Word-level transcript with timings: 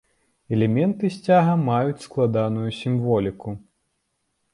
Элементы 0.55 1.11
сцяга 1.15 1.53
маюць 1.67 2.05
складаную 2.05 2.69
сімволіку. 2.79 3.49